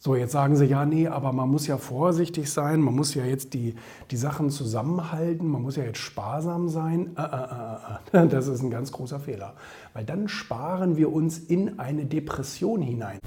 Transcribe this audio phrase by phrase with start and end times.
[0.00, 3.24] So, jetzt sagen sie, ja, nee, aber man muss ja vorsichtig sein, man muss ja
[3.24, 3.74] jetzt die,
[4.12, 7.16] die Sachen zusammenhalten, man muss ja jetzt sparsam sein.
[7.16, 9.54] Äh, äh, äh, das ist ein ganz großer Fehler,
[9.94, 13.18] weil dann sparen wir uns in eine Depression hinein.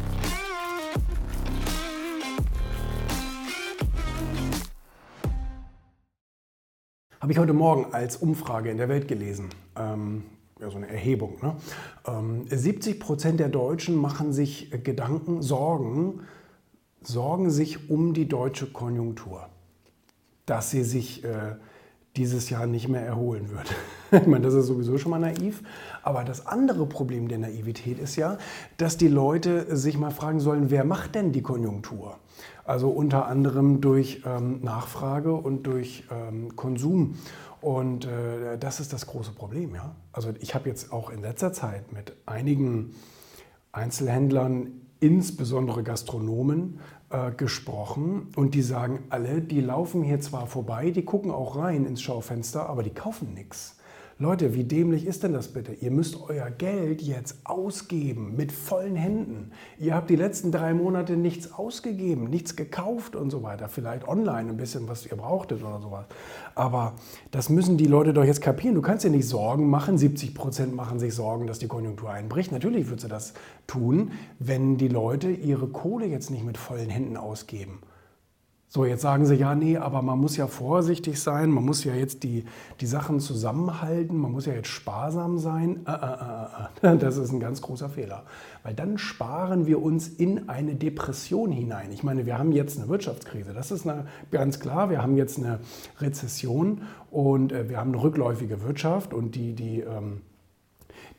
[7.20, 9.50] Habe ich heute Morgen als Umfrage in der Welt gelesen.
[9.78, 10.24] Ähm,
[10.62, 11.38] ja, so eine Erhebung.
[11.42, 11.54] Ne?
[12.08, 16.22] Ähm, 70 Prozent der Deutschen machen sich Gedanken, Sorgen,
[17.02, 19.50] sorgen sich um die deutsche Konjunktur,
[20.46, 21.56] dass sie sich äh,
[22.16, 23.74] dieses Jahr nicht mehr erholen wird.
[24.12, 25.64] ich meine, das ist sowieso schon mal naiv.
[26.04, 28.38] Aber das andere Problem der Naivität ist ja,
[28.78, 32.18] dass die Leute sich mal fragen sollen, wer macht denn die Konjunktur?
[32.66, 37.16] Also unter anderem durch ähm, Nachfrage und durch ähm, Konsum.
[37.62, 39.76] Und äh, das ist das große Problem.
[39.76, 39.96] Ja?
[40.12, 42.94] Also ich habe jetzt auch in letzter Zeit mit einigen
[43.72, 46.80] Einzelhändlern insbesondere Gastronomen
[47.10, 51.86] äh, gesprochen und die sagen alle, die laufen hier zwar vorbei, die gucken auch rein
[51.86, 53.81] ins Schaufenster, aber die kaufen nichts.
[54.22, 55.74] Leute, wie dämlich ist denn das bitte?
[55.74, 59.50] Ihr müsst euer Geld jetzt ausgeben mit vollen Händen.
[59.80, 63.68] Ihr habt die letzten drei Monate nichts ausgegeben, nichts gekauft und so weiter.
[63.68, 66.06] Vielleicht online ein bisschen, was ihr brauchtet oder sowas.
[66.54, 66.94] Aber
[67.32, 68.76] das müssen die Leute doch jetzt kapieren.
[68.76, 69.98] Du kannst dir nicht Sorgen machen.
[69.98, 72.52] 70 Prozent machen sich Sorgen, dass die Konjunktur einbricht.
[72.52, 73.34] Natürlich würdest du das
[73.66, 77.80] tun, wenn die Leute ihre Kohle jetzt nicht mit vollen Händen ausgeben.
[78.74, 81.94] So, jetzt sagen sie, ja, nee, aber man muss ja vorsichtig sein, man muss ja
[81.94, 82.46] jetzt die,
[82.80, 85.86] die Sachen zusammenhalten, man muss ja jetzt sparsam sein.
[85.86, 88.24] Äh, äh, äh, das ist ein ganz großer Fehler,
[88.64, 91.92] weil dann sparen wir uns in eine Depression hinein.
[91.92, 95.38] Ich meine, wir haben jetzt eine Wirtschaftskrise, das ist eine, ganz klar, wir haben jetzt
[95.38, 95.60] eine
[96.00, 100.22] Rezession und wir haben eine rückläufige Wirtschaft und die, die ähm,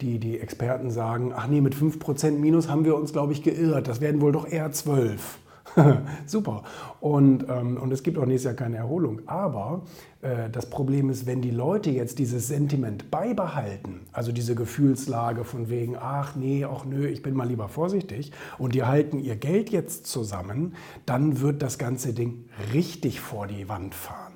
[0.01, 3.87] die, die Experten sagen, ach nee, mit 5% Minus haben wir uns, glaube ich, geirrt.
[3.87, 5.39] Das werden wohl doch eher 12.
[6.27, 6.63] Super.
[7.01, 9.23] Und, ähm, und es gibt auch nächstes Jahr keine Erholung.
[9.27, 9.83] Aber
[10.21, 15.69] äh, das Problem ist, wenn die Leute jetzt dieses Sentiment beibehalten, also diese Gefühlslage von
[15.69, 19.71] wegen, ach nee, ach nö, ich bin mal lieber vorsichtig, und die halten ihr Geld
[19.71, 20.75] jetzt zusammen,
[21.07, 24.32] dann wird das ganze Ding richtig vor die Wand fahren.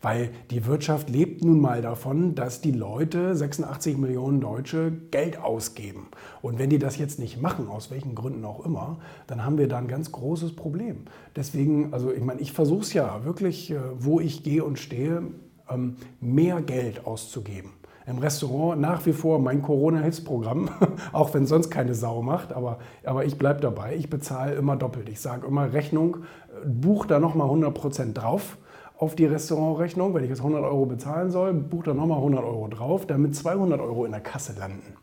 [0.00, 6.08] Weil die Wirtschaft lebt nun mal davon, dass die Leute, 86 Millionen Deutsche, Geld ausgeben.
[6.40, 9.66] Und wenn die das jetzt nicht machen, aus welchen Gründen auch immer, dann haben wir
[9.66, 10.98] da ein ganz großes Problem.
[11.34, 15.22] Deswegen, also ich meine, ich versuche es ja wirklich, äh, wo ich gehe und stehe,
[15.68, 17.70] ähm, mehr Geld auszugeben
[18.06, 20.70] im Restaurant nach wie vor mein Corona-Hilfsprogramm,
[21.12, 23.96] auch wenn sonst keine Sau macht, aber, aber ich bleibe dabei.
[23.96, 25.10] Ich bezahle immer doppelt.
[25.10, 28.56] Ich sage immer Rechnung, äh, buch da nochmal 100 Prozent drauf
[28.98, 32.66] auf die Restaurantrechnung, wenn ich jetzt 100 Euro bezahlen soll, bucht da nochmal 100 Euro
[32.66, 34.94] drauf, damit 200 Euro in der Kasse landen.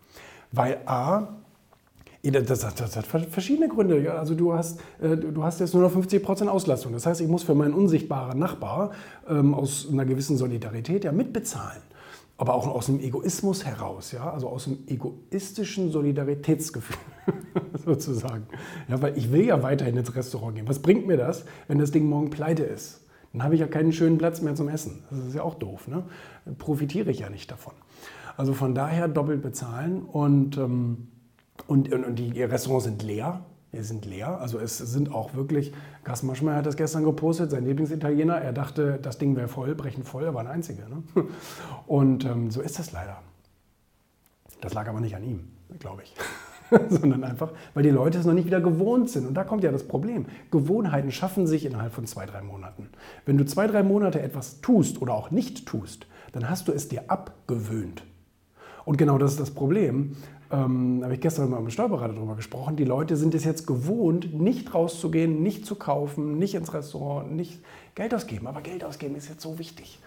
[0.52, 1.30] Weil A,
[2.24, 4.14] das, das, das, hat verschiedene Gründe.
[4.14, 6.92] Also du hast, äh, du hast jetzt nur noch 50 Prozent Auslastung.
[6.92, 8.92] Das heißt, ich muss für meinen unsichtbaren Nachbar
[9.30, 11.82] ähm, aus einer gewissen Solidarität ja mitbezahlen.
[12.38, 16.98] Aber auch aus einem Egoismus heraus, ja, also aus einem egoistischen Solidaritätsgefühl
[17.86, 18.48] sozusagen.
[18.90, 20.68] Ja, weil ich will ja weiterhin ins Restaurant gehen.
[20.68, 23.05] Was bringt mir das, wenn das Ding morgen pleite ist?
[23.36, 25.04] Dann habe ich ja keinen schönen Platz mehr zum Essen.
[25.10, 25.90] Das ist ja auch doof.
[25.90, 26.04] Ne?
[26.58, 27.74] Profitiere ich ja nicht davon.
[28.38, 31.10] Also von daher doppelt bezahlen und, ähm,
[31.68, 33.42] und, und die Restaurants sind leer.
[33.74, 34.40] Die sind leer.
[34.40, 35.74] Also es sind auch wirklich,
[36.06, 38.36] Gas Maschmeyer hat das gestern gepostet, sein Lieblingsitaliener.
[38.36, 40.88] Er dachte, das Ding wäre voll, brechen voll, er war ein einziger.
[40.88, 41.04] Ne?
[41.88, 43.22] Und ähm, so ist das leider.
[44.62, 46.16] Das lag aber nicht an ihm, glaube ich.
[46.90, 49.28] sondern einfach, weil die Leute es noch nicht wieder gewohnt sind.
[49.28, 50.26] Und da kommt ja das Problem.
[50.52, 52.90] Gewohnheiten schaffen sich innerhalb von zwei, drei Monaten.
[53.26, 56.88] Wenn du zwei, drei Monate etwas tust oder auch nicht tust, dann hast du es
[56.88, 58.04] dir abgewöhnt.
[58.84, 60.16] Und genau das ist das Problem.
[60.52, 62.76] Ähm, habe ich gestern mal mit dem Steuerberater darüber gesprochen.
[62.76, 67.64] Die Leute sind es jetzt gewohnt, nicht rauszugehen, nicht zu kaufen, nicht ins Restaurant, nicht
[67.96, 68.46] Geld ausgeben.
[68.48, 70.00] Aber Geld ausgeben ist jetzt so wichtig.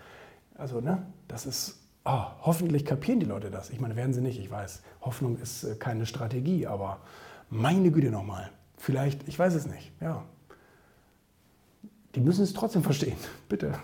[0.54, 3.70] Also, ne, das ist oh, hoffentlich kapieren die Leute das.
[3.70, 4.82] Ich meine, werden sie nicht, ich weiß.
[5.02, 7.00] Hoffnung ist äh, keine Strategie, aber
[7.50, 8.50] meine Güte nochmal.
[8.76, 10.24] Vielleicht, ich weiß es nicht, ja.
[12.14, 13.16] Die müssen es trotzdem verstehen,
[13.48, 13.74] bitte.